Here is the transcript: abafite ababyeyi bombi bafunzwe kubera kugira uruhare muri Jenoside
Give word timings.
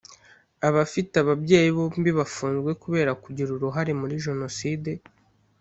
abafite 0.67 1.13
ababyeyi 1.23 1.69
bombi 1.77 2.09
bafunzwe 2.19 2.69
kubera 2.83 3.11
kugira 3.23 3.49
uruhare 3.53 3.91
muri 4.01 4.15
Jenoside 4.25 4.91